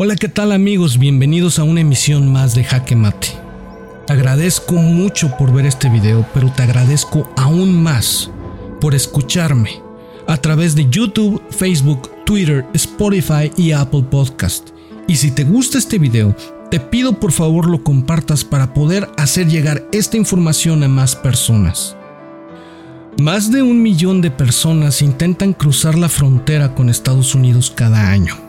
Hola, 0.00 0.14
¿qué 0.14 0.28
tal 0.28 0.52
amigos? 0.52 0.96
Bienvenidos 0.96 1.58
a 1.58 1.64
una 1.64 1.80
emisión 1.80 2.30
más 2.30 2.54
de 2.54 2.62
Jaque 2.62 2.94
Mate. 2.94 3.30
Te 4.06 4.12
agradezco 4.12 4.74
mucho 4.74 5.36
por 5.36 5.52
ver 5.52 5.66
este 5.66 5.88
video, 5.88 6.24
pero 6.32 6.52
te 6.52 6.62
agradezco 6.62 7.28
aún 7.36 7.82
más 7.82 8.30
por 8.80 8.94
escucharme 8.94 9.82
a 10.28 10.36
través 10.36 10.76
de 10.76 10.88
YouTube, 10.88 11.42
Facebook, 11.50 12.08
Twitter, 12.24 12.64
Spotify 12.74 13.50
y 13.56 13.72
Apple 13.72 14.04
Podcast. 14.08 14.68
Y 15.08 15.16
si 15.16 15.32
te 15.32 15.42
gusta 15.42 15.78
este 15.78 15.98
video, 15.98 16.32
te 16.70 16.78
pido 16.78 17.18
por 17.18 17.32
favor 17.32 17.68
lo 17.68 17.82
compartas 17.82 18.44
para 18.44 18.72
poder 18.72 19.08
hacer 19.16 19.48
llegar 19.48 19.84
esta 19.90 20.16
información 20.16 20.84
a 20.84 20.88
más 20.88 21.16
personas. 21.16 21.96
Más 23.20 23.50
de 23.50 23.62
un 23.62 23.82
millón 23.82 24.20
de 24.20 24.30
personas 24.30 25.02
intentan 25.02 25.54
cruzar 25.54 25.98
la 25.98 26.08
frontera 26.08 26.76
con 26.76 26.88
Estados 26.88 27.34
Unidos 27.34 27.72
cada 27.74 28.12
año. 28.12 28.47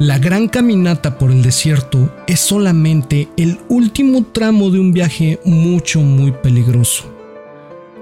La 0.00 0.18
gran 0.18 0.48
caminata 0.48 1.18
por 1.18 1.30
el 1.30 1.42
desierto 1.42 2.10
es 2.26 2.40
solamente 2.40 3.28
el 3.36 3.58
último 3.68 4.24
tramo 4.32 4.70
de 4.70 4.80
un 4.80 4.94
viaje 4.94 5.38
mucho 5.44 6.00
muy 6.00 6.32
peligroso. 6.32 7.04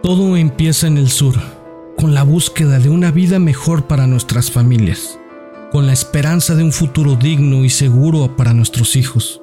Todo 0.00 0.36
empieza 0.36 0.86
en 0.86 0.98
el 0.98 1.10
sur, 1.10 1.34
con 1.96 2.14
la 2.14 2.22
búsqueda 2.22 2.78
de 2.78 2.90
una 2.90 3.10
vida 3.10 3.40
mejor 3.40 3.88
para 3.88 4.06
nuestras 4.06 4.52
familias, 4.52 5.18
con 5.72 5.88
la 5.88 5.92
esperanza 5.92 6.54
de 6.54 6.62
un 6.62 6.70
futuro 6.70 7.16
digno 7.16 7.64
y 7.64 7.70
seguro 7.70 8.36
para 8.36 8.54
nuestros 8.54 8.94
hijos, 8.94 9.42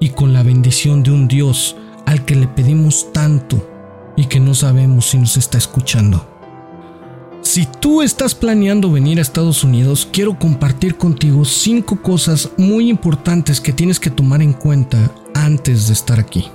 y 0.00 0.08
con 0.08 0.32
la 0.32 0.42
bendición 0.42 1.02
de 1.02 1.10
un 1.10 1.28
Dios 1.28 1.76
al 2.06 2.24
que 2.24 2.34
le 2.34 2.48
pedimos 2.48 3.12
tanto 3.12 4.14
y 4.16 4.24
que 4.24 4.40
no 4.40 4.54
sabemos 4.54 5.10
si 5.10 5.18
nos 5.18 5.36
está 5.36 5.58
escuchando. 5.58 6.33
Si 7.44 7.66
tú 7.66 8.00
estás 8.00 8.34
planeando 8.34 8.90
venir 8.90 9.18
a 9.18 9.22
Estados 9.22 9.64
Unidos, 9.64 10.08
quiero 10.10 10.38
compartir 10.38 10.96
contigo 10.96 11.44
cinco 11.44 12.00
cosas 12.00 12.48
muy 12.56 12.88
importantes 12.88 13.60
que 13.60 13.74
tienes 13.74 14.00
que 14.00 14.08
tomar 14.08 14.40
en 14.40 14.54
cuenta 14.54 15.12
antes 15.34 15.86
de 15.86 15.92
estar 15.92 16.18
aquí. 16.18 16.46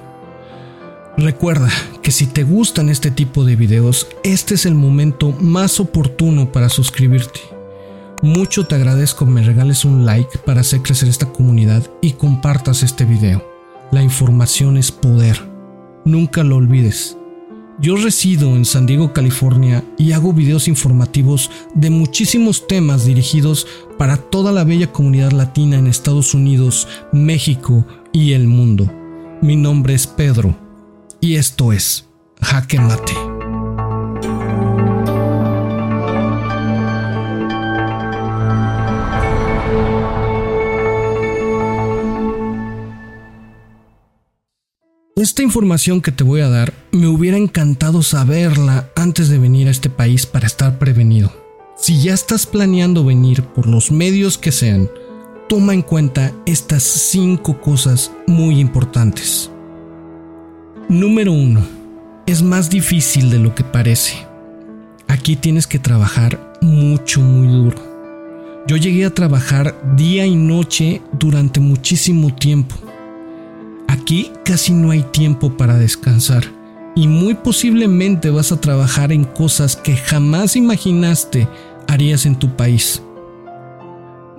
Recuerda 1.16 1.70
que 2.02 2.12
si 2.12 2.26
te 2.26 2.44
gustan 2.44 2.90
este 2.90 3.12
tipo 3.12 3.46
de 3.46 3.56
videos, 3.56 4.08
este 4.24 4.56
es 4.56 4.66
el 4.66 4.74
momento 4.74 5.32
más 5.40 5.80
oportuno 5.80 6.52
para 6.52 6.70
suscribirte. 6.70 7.40
Mucho 8.24 8.66
te 8.66 8.74
agradezco 8.74 9.28
me 9.28 9.44
regales 9.44 9.86
un 9.86 10.08
like 10.08 10.40
para 10.40 10.62
hacer 10.62 10.82
crecer 10.82 11.08
esta 11.08 11.32
comunidad 11.32 11.88
y 12.02 12.14
compartas 12.14 12.82
este 12.82 13.06
video. 13.06 13.48
La 13.92 14.02
información 14.02 14.76
es 14.76 14.92
poder. 14.92 15.40
Nunca 16.04 16.44
lo 16.44 16.56
olvides. 16.56 17.19
Yo 17.82 17.96
resido 17.96 18.58
en 18.58 18.66
San 18.66 18.86
Diego, 18.86 19.14
California 19.14 19.86
y 19.98 20.12
hago 20.12 20.34
videos 20.34 20.68
informativos 20.68 21.50
de 21.74 21.90
muchísimos 21.90 22.68
temas 22.68 23.06
dirigidos 23.06 23.68
para 23.98 24.18
toda 24.18 24.52
la 24.52 24.66
bella 24.66 24.92
comunidad 24.92 25.32
latina 25.32 25.78
en 25.78 25.88
Estados 25.88 26.34
Unidos, 26.34 26.90
México 27.14 27.86
y 28.12 28.34
el 28.34 28.48
mundo. 28.48 28.92
Mi 29.42 29.56
nombre 29.56 29.94
es 29.94 30.08
Pedro 30.08 30.58
y 31.22 31.36
esto 31.36 31.72
es 31.72 32.06
Jaque 32.42 32.82
Mate. 32.82 33.29
Esta 45.22 45.44
información 45.44 46.00
que 46.00 46.14
te 46.14 46.24
voy 46.24 46.40
a 46.40 46.48
dar 46.48 46.72
me 46.94 47.08
hubiera 47.08 47.36
encantado 47.36 48.04
saberla 48.04 48.90
antes 48.96 49.28
de 49.28 49.38
venir 49.38 49.68
a 49.68 49.72
este 49.72 49.90
país 49.90 50.26
para 50.26 50.48
estar 50.48 50.80
prevenido. 50.80 51.30
Si 51.76 52.02
ya 52.02 52.14
estás 52.14 52.46
planeando 52.46 53.04
venir 53.04 53.44
por 53.44 53.68
los 53.68 53.92
medios 53.92 54.38
que 54.38 54.54
sean, 54.54 54.90
toma 55.50 55.74
en 55.74 55.82
cuenta 55.82 56.32
estas 56.46 56.84
cinco 56.84 57.60
cosas 57.60 58.14
muy 58.28 58.62
importantes. 58.62 59.52
Número 60.88 61.34
1. 61.34 61.68
Es 62.26 62.42
más 62.42 62.70
difícil 62.70 63.30
de 63.30 63.40
lo 63.40 63.54
que 63.54 63.66
parece. 63.66 64.26
Aquí 65.10 65.36
tienes 65.36 65.68
que 65.68 65.80
trabajar 65.80 66.58
mucho, 66.62 67.20
muy 67.20 67.48
duro. 67.50 68.64
Yo 68.68 68.78
llegué 68.78 69.04
a 69.04 69.14
trabajar 69.14 69.76
día 69.98 70.26
y 70.26 70.38
noche 70.38 71.02
durante 71.12 71.60
muchísimo 71.60 72.34
tiempo 72.34 72.89
Aquí 74.10 74.32
casi 74.44 74.74
no 74.74 74.90
hay 74.90 75.04
tiempo 75.04 75.56
para 75.56 75.78
descansar 75.78 76.44
y 76.96 77.08
muy 77.08 77.36
posiblemente 77.36 78.32
vas 78.32 78.52
a 78.52 78.60
trabajar 78.60 79.12
en 79.12 79.24
cosas 79.24 79.76
que 79.76 79.96
jamás 79.96 80.56
imaginaste 80.56 81.48
harías 81.88 82.26
en 82.26 82.36
tu 82.36 82.56
país. 82.56 83.04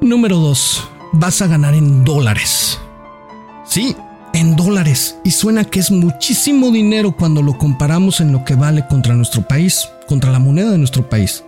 Número 0.00 0.38
2. 0.38 0.88
Vas 1.12 1.40
a 1.40 1.46
ganar 1.46 1.74
en 1.74 2.04
dólares. 2.04 2.80
Sí, 3.64 3.94
en 4.32 4.56
dólares. 4.56 5.18
Y 5.22 5.30
suena 5.30 5.62
que 5.62 5.78
es 5.78 5.92
muchísimo 5.92 6.72
dinero 6.72 7.14
cuando 7.16 7.40
lo 7.40 7.56
comparamos 7.56 8.20
en 8.20 8.32
lo 8.32 8.44
que 8.44 8.56
vale 8.56 8.88
contra 8.88 9.14
nuestro 9.14 9.42
país, 9.42 9.88
contra 10.08 10.32
la 10.32 10.40
moneda 10.40 10.72
de 10.72 10.78
nuestro 10.78 11.08
país. 11.08 11.44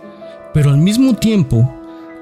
Pero 0.53 0.69
al 0.69 0.77
mismo 0.77 1.17
tiempo, 1.17 1.69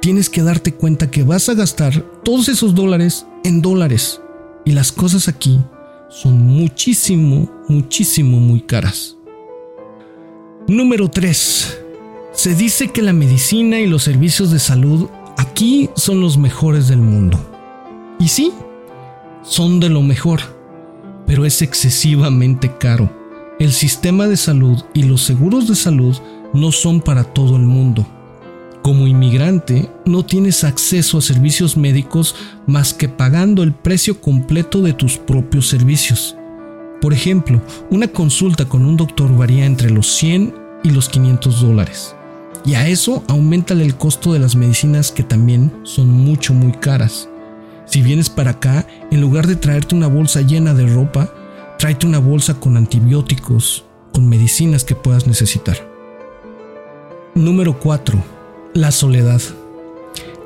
tienes 0.02 0.32
que 0.32 0.42
darte 0.42 0.74
cuenta 0.74 1.12
que 1.12 1.22
vas 1.22 1.48
a 1.48 1.54
gastar 1.54 2.02
todos 2.24 2.50
esos 2.50 2.74
dólares 2.74 3.28
en 3.44 3.62
dólares. 3.62 4.20
Y 4.66 4.72
las 4.72 4.92
cosas 4.92 5.28
aquí 5.28 5.60
son 6.12 6.46
muchísimo, 6.46 7.50
muchísimo 7.70 8.38
muy 8.38 8.60
caras. 8.62 9.16
Número 10.68 11.10
3. 11.10 11.80
Se 12.34 12.54
dice 12.54 12.90
que 12.90 13.02
la 13.02 13.14
medicina 13.14 13.80
y 13.80 13.88
los 13.88 14.04
servicios 14.04 14.52
de 14.52 14.60
salud 14.60 15.08
aquí 15.38 15.90
son 15.96 16.20
los 16.20 16.38
mejores 16.38 16.90
del 16.90 17.00
mundo. 17.00 17.40
Y 18.20 18.28
sí, 18.28 18.52
son 19.42 19.80
de 19.80 19.88
lo 19.88 20.02
mejor, 20.02 20.42
pero 21.26 21.46
es 21.46 21.62
excesivamente 21.62 22.76
caro. 22.78 23.10
El 23.58 23.72
sistema 23.72 24.28
de 24.28 24.36
salud 24.36 24.84
y 24.94 25.04
los 25.04 25.24
seguros 25.24 25.68
de 25.70 25.76
salud 25.76 26.18
no 26.54 26.74
son 26.74 27.00
para 27.00 27.24
todo 27.24 27.56
el 27.56 27.64
mundo. 27.64 28.06
Como 28.91 29.07
inmigrante, 29.07 29.90
no 30.06 30.25
tienes 30.25 30.66
acceso 30.66 31.18
a 31.18 31.22
servicios 31.22 31.78
médicos 31.78 32.35
más 32.68 32.94
que 32.94 33.07
pagando 33.07 33.63
el 33.63 33.72
precio 33.72 34.19
completo 34.19 34.81
de 34.81 34.91
tus 34.91 35.18
propios 35.18 35.69
servicios. 35.69 36.35
Por 37.00 37.13
ejemplo, 37.13 37.62
una 37.90 38.09
consulta 38.09 38.66
con 38.66 38.85
un 38.85 38.97
doctor 38.97 39.34
varía 39.34 39.66
entre 39.66 39.91
los 39.91 40.07
100 40.18 40.53
y 40.84 40.90
los 40.90 41.07
500 41.07 41.62
dólares. 41.62 42.18
Y 42.66 42.74
a 42.74 42.85
eso 42.90 43.24
aumentale 43.29 43.85
el 43.85 43.96
costo 43.96 44.34
de 44.34 44.40
las 44.40 44.57
medicinas 44.57 45.09
que 45.09 45.23
también 45.23 45.72
son 45.84 46.09
mucho 46.09 46.53
muy 46.53 46.73
caras. 46.73 47.29
Si 47.85 48.02
vienes 48.02 48.29
para 48.29 48.52
acá, 48.52 48.85
en 49.09 49.22
lugar 49.22 49.47
de 49.47 49.56
traerte 49.56 49.96
una 49.96 50.08
bolsa 50.08 50.41
llena 50.41 50.73
de 50.73 50.88
ropa, 50.88 51.34
tráete 51.79 52.08
una 52.08 52.19
bolsa 52.19 52.56
con 52.56 52.75
antibióticos, 52.75 53.85
con 54.12 54.28
medicinas 54.28 54.84
que 54.84 54.96
puedas 54.96 55.28
necesitar. 55.28 55.78
Número 57.35 57.79
4 57.79 58.41
la 58.74 58.92
soledad. 58.92 59.42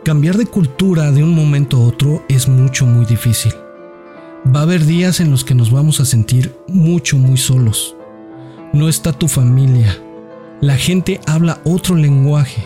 Cambiar 0.03 0.37
de 0.37 0.45
cultura 0.45 1.11
de 1.11 1.23
un 1.23 1.35
momento 1.35 1.77
a 1.77 1.81
otro 1.81 2.23
es 2.27 2.47
mucho, 2.47 2.85
muy 2.85 3.05
difícil. 3.05 3.53
Va 4.53 4.61
a 4.61 4.63
haber 4.63 4.85
días 4.85 5.19
en 5.19 5.31
los 5.31 5.43
que 5.43 5.55
nos 5.55 5.71
vamos 5.71 5.99
a 5.99 6.05
sentir 6.05 6.55
mucho, 6.67 7.17
muy 7.17 7.37
solos. 7.37 7.95
No 8.73 8.89
está 8.89 9.13
tu 9.13 9.27
familia. 9.27 9.95
La 10.61 10.75
gente 10.75 11.19
habla 11.27 11.61
otro 11.65 11.95
lenguaje 11.95 12.63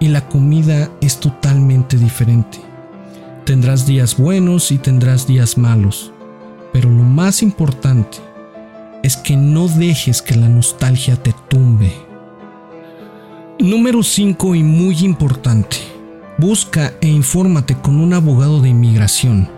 y 0.00 0.08
la 0.08 0.28
comida 0.28 0.90
es 1.00 1.18
totalmente 1.18 1.96
diferente. 1.96 2.58
Tendrás 3.44 3.86
días 3.86 4.16
buenos 4.16 4.70
y 4.70 4.78
tendrás 4.78 5.26
días 5.26 5.56
malos, 5.56 6.12
pero 6.72 6.90
lo 6.90 7.02
más 7.02 7.42
importante 7.42 8.18
es 9.02 9.16
que 9.16 9.36
no 9.36 9.66
dejes 9.68 10.20
que 10.20 10.36
la 10.36 10.48
nostalgia 10.48 11.16
te 11.16 11.34
tumbe 11.48 12.09
Número 13.60 14.02
5 14.02 14.54
y 14.54 14.62
muy 14.62 15.00
importante. 15.00 15.76
Busca 16.38 16.94
e 17.02 17.08
infórmate 17.08 17.74
con 17.74 18.00
un 18.00 18.14
abogado 18.14 18.62
de 18.62 18.70
inmigración 18.70 19.50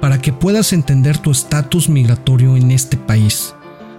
para 0.00 0.22
que 0.22 0.32
puedas 0.32 0.72
entender 0.72 1.18
tu 1.18 1.30
estatus 1.30 1.90
migratorio 1.90 2.56
en 2.56 2.70
este 2.70 2.96
país, 2.96 3.54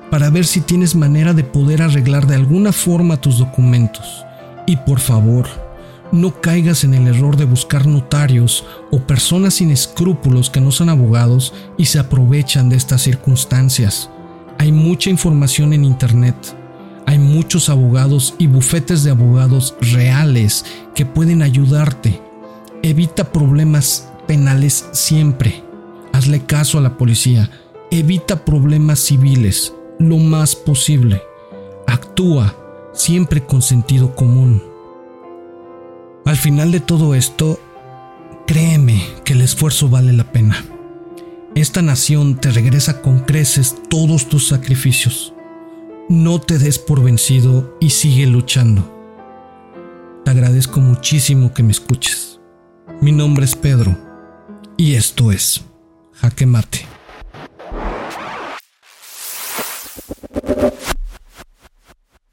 para 0.09 0.31
ver 0.31 0.47
si 0.47 0.59
tienes 0.59 0.95
manera 0.95 1.35
de 1.35 1.43
poder 1.43 1.83
arreglar 1.83 2.25
de 2.25 2.33
alguna 2.33 2.71
forma 2.71 3.21
tus 3.21 3.37
documentos. 3.37 4.25
Y 4.65 4.77
por 4.77 4.99
favor, 4.99 5.45
no 6.11 6.41
caigas 6.41 6.83
en 6.83 6.95
el 6.95 7.07
error 7.07 7.37
de 7.37 7.45
buscar 7.45 7.85
notarios 7.85 8.65
o 8.89 9.01
personas 9.01 9.53
sin 9.53 9.69
escrúpulos 9.69 10.49
que 10.49 10.61
no 10.61 10.71
son 10.71 10.89
abogados 10.89 11.53
y 11.77 11.85
se 11.85 11.99
aprovechan 11.99 12.69
de 12.69 12.77
estas 12.77 13.03
circunstancias. 13.03 14.09
Hay 14.57 14.71
mucha 14.71 15.11
información 15.11 15.73
en 15.73 15.85
Internet 15.85 16.35
hay 17.05 17.19
muchos 17.19 17.69
abogados 17.69 18.35
y 18.37 18.47
bufetes 18.47 19.03
de 19.03 19.11
abogados 19.11 19.75
reales 19.81 20.65
que 20.95 21.05
pueden 21.05 21.41
ayudarte. 21.41 22.21
Evita 22.81 23.31
problemas 23.31 24.09
penales 24.27 24.85
siempre. 24.91 25.63
Hazle 26.11 26.45
caso 26.45 26.77
a 26.77 26.81
la 26.81 26.97
policía. 26.97 27.49
Evita 27.91 28.45
problemas 28.45 28.99
civiles 28.99 29.73
lo 29.99 30.17
más 30.17 30.55
posible. 30.55 31.21
Actúa 31.87 32.55
siempre 32.93 33.45
con 33.45 33.61
sentido 33.61 34.15
común. 34.15 34.63
Al 36.25 36.37
final 36.37 36.71
de 36.71 36.79
todo 36.79 37.15
esto, 37.15 37.59
créeme 38.47 39.03
que 39.25 39.33
el 39.33 39.41
esfuerzo 39.41 39.89
vale 39.89 40.13
la 40.13 40.31
pena. 40.31 40.63
Esta 41.55 41.81
nación 41.81 42.37
te 42.37 42.49
regresa 42.49 43.01
con 43.01 43.19
creces 43.19 43.75
todos 43.89 44.27
tus 44.27 44.47
sacrificios. 44.47 45.33
No 46.09 46.41
te 46.41 46.59
des 46.59 46.79
por 46.79 47.01
vencido 47.01 47.77
y 47.79 47.91
sigue 47.91 48.27
luchando. 48.27 48.83
Te 50.25 50.31
agradezco 50.31 50.81
muchísimo 50.81 51.53
que 51.53 51.63
me 51.63 51.71
escuches. 51.71 52.41
Mi 53.01 53.13
nombre 53.13 53.45
es 53.45 53.55
Pedro 53.55 53.97
y 54.75 54.95
esto 54.95 55.31
es 55.31 55.63
Jaque 56.13 56.45
Mate. 56.45 56.92